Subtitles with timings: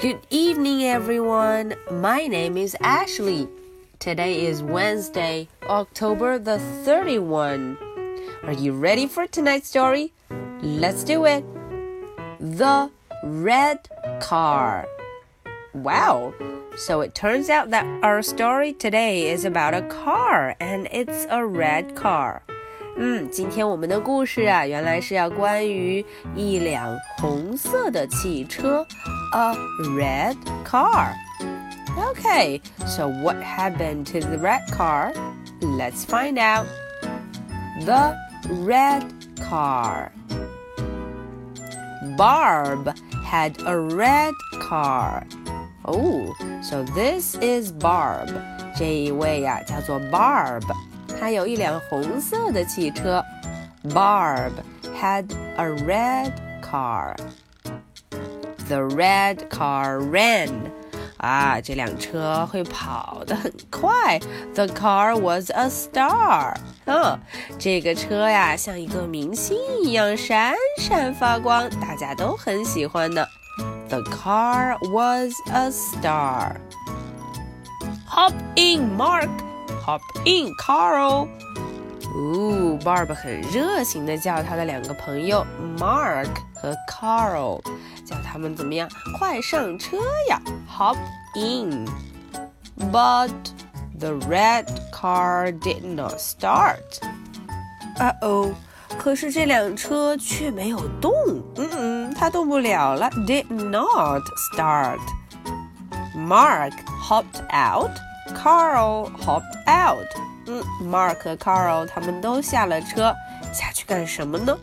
[0.00, 1.74] Good evening, everyone.
[1.90, 3.48] My name is Ashley.
[3.98, 7.76] Today is Wednesday, October the 31.
[8.44, 10.12] Are you ready for tonight's story?
[10.62, 11.44] Let's do it.
[12.38, 12.92] The
[13.24, 13.88] Red
[14.20, 14.86] Car.
[15.74, 16.32] Wow.
[16.76, 21.44] So it turns out that our story today is about a car and it's a
[21.44, 22.44] red car.
[22.97, 26.05] 嗯，今天我们的故事啊，原来是要关于
[26.35, 28.85] 一辆红色的汽车，
[29.33, 29.55] a
[29.97, 35.13] red car。Okay, so what happened to the red car?
[35.61, 36.67] Let's find out.
[37.85, 38.15] The
[38.63, 39.03] red
[39.37, 40.11] car.
[42.15, 42.93] Barb
[43.25, 45.23] had a red car.
[45.83, 48.29] Oh, so this is Barb.
[48.75, 50.63] 这一位呀、啊、叫做 Barb。
[51.19, 53.23] 他有一辆红色的汽车。
[53.89, 54.51] Barb
[54.97, 55.25] had
[55.57, 57.15] a red car.
[58.67, 60.51] The red car ran.
[61.17, 64.19] 啊，这辆车会跑得很快。
[64.55, 66.55] The car was a star.
[66.85, 67.17] 嗯，
[67.57, 73.27] 这个车呀，像一个明星一样闪闪发光，大家都很喜欢的。
[73.89, 76.55] The car was a star.
[78.07, 79.29] Hop in, Mark.
[79.87, 81.27] Hop in, Carl.
[82.15, 85.45] 哦，Barb 很热情的叫他的两个朋友
[85.77, 87.59] Mark 和 Carl，
[88.05, 88.87] 叫他们怎么样？
[89.17, 89.97] 快上车
[90.29, 90.39] 呀！
[90.69, 90.97] Hop
[91.35, 91.87] in.
[92.91, 93.31] But
[93.99, 96.77] the red car did not start.
[97.97, 98.51] 啊哦，
[98.97, 101.13] 可是这辆车却没有动。
[101.55, 103.09] 嗯嗯，它动不了了。
[103.25, 104.99] Did not start.
[106.15, 107.91] Mark hopped out.
[108.35, 110.07] Carl hopped out.
[110.47, 113.15] 嗯，Mark 和 Carl 他们都下了车，
[113.53, 114.57] 下去干什么呢？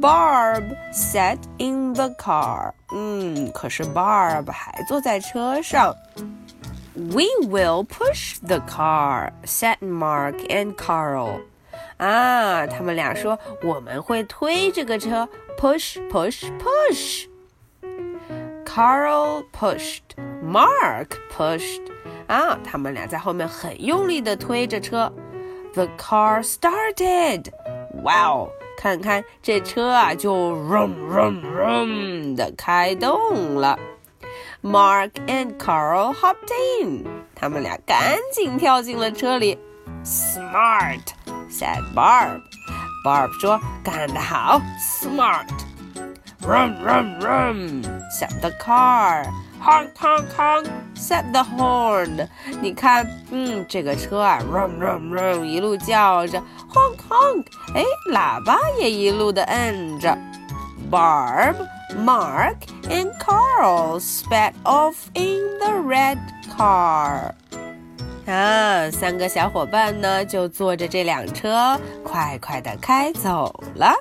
[0.00, 2.72] Barb sat in the car.
[2.92, 5.94] 嗯，可是 Barb 还坐在车上。
[6.94, 11.40] We will push the car, said Mark and Carl.
[11.98, 15.28] 啊，他们俩说我们会推这个车，
[15.58, 17.26] push, push, push.
[18.64, 20.02] Carl pushed,
[20.42, 21.82] Mark pushed.
[22.26, 25.12] 啊，他们俩在后面很用力地推着车。
[25.74, 27.46] The car started.
[28.02, 28.50] Wow！
[28.76, 33.78] 看看这车啊，就 rum rum rum 的开动了。
[34.62, 36.50] Mark and Carl hopped
[36.82, 37.04] in.
[37.34, 39.58] 他们俩赶紧跳进了车里。
[40.04, 41.00] Smart,
[41.50, 42.40] said Barb.
[43.04, 45.46] Barb 说：“干得好，smart。”
[46.42, 49.26] Rum rum rum, said the car.
[49.64, 52.26] Honk honk honk, said the horn.
[52.62, 56.38] 你看，嗯，这个车啊，rum rum rum，一路叫着，
[56.72, 57.44] honk honk，
[57.74, 60.16] 哎，喇叭也一路的摁着。
[60.90, 61.56] Barb,
[61.94, 62.56] Mark,
[62.88, 66.18] and Carl sped off in the red
[66.56, 67.32] car.
[68.26, 73.94] 啊，三个小伙伴呢，就坐着这辆车，快快的开走了。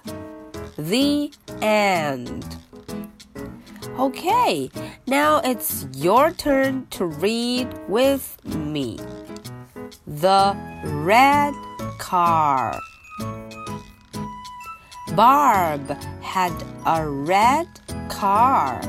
[0.78, 1.30] The
[1.60, 2.44] end.
[3.97, 4.71] Okay,
[5.07, 8.99] now it's your turn to read with me.
[10.05, 11.55] The red
[12.01, 12.77] car.
[15.15, 15.89] Barb
[16.23, 16.53] had
[16.85, 17.69] a red
[18.09, 18.81] car.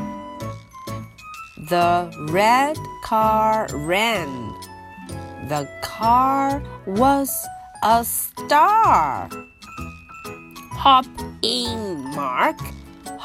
[1.70, 4.56] The red car ran.
[5.50, 7.30] The car was
[7.84, 9.30] a star.
[10.72, 11.06] Hop
[11.44, 12.58] in, Mark.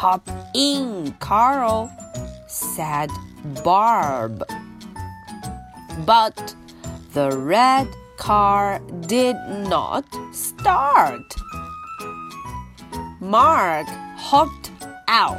[0.00, 1.92] Hop in, Carl,
[2.46, 3.10] said
[3.62, 4.42] Barb.
[6.06, 6.54] But
[7.12, 9.36] the red car did
[9.68, 11.20] not start.
[13.20, 14.70] Mark hopped
[15.06, 15.36] out.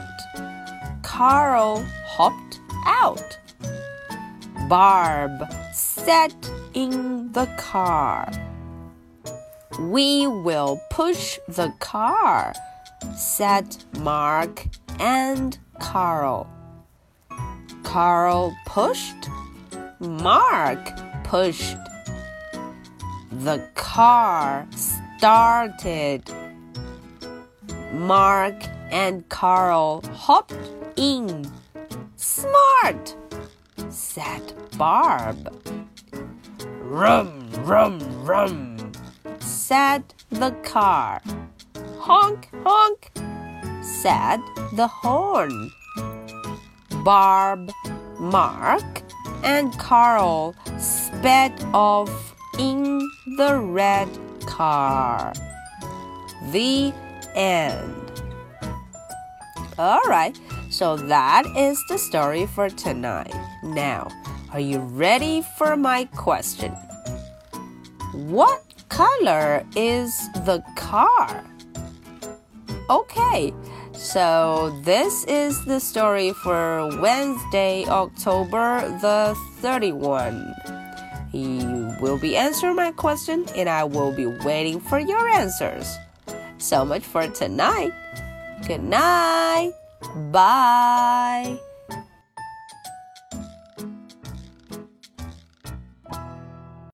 [1.02, 3.40] Carl hopped out.
[4.70, 5.42] Barb
[5.74, 6.36] sat
[6.76, 8.32] in the car.
[9.80, 12.54] We will push the car,
[13.16, 14.66] said Mark
[15.00, 16.50] and Carl.
[17.84, 19.30] Carl pushed.
[20.00, 20.80] Mark
[21.24, 21.78] pushed.
[23.32, 26.24] The car started.
[27.94, 28.56] Mark
[28.92, 30.56] and Carl hopped
[30.96, 31.52] in.
[32.16, 33.16] Smart,
[33.90, 35.54] said Barb.
[36.80, 38.92] Rum, rum, rum,
[39.40, 41.22] said the car.
[42.02, 43.12] Honk, honk,
[43.84, 44.40] said
[44.74, 45.72] the horn.
[47.04, 47.72] Barb,
[48.20, 49.04] Mark,
[49.44, 53.08] and Carl sped off in
[53.38, 54.10] the red
[54.48, 55.32] car.
[56.52, 56.92] The
[57.36, 58.24] end.
[59.78, 60.40] Alright,
[60.72, 63.36] So that is the story for tonight.
[63.64, 64.08] Now,
[64.52, 66.72] are you ready for my question?
[68.14, 71.46] What color is the car?
[72.92, 73.54] Okay,
[73.94, 80.54] so this is the story for Wednesday, October the 31.
[81.32, 85.88] You will be answering my question and I will be waiting for your answers.
[86.58, 87.94] So much for tonight.
[88.68, 89.72] Good night.
[90.30, 91.58] Bye.